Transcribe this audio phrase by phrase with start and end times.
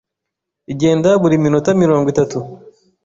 [0.71, 2.37] Igenda buri minota mirongo itatu.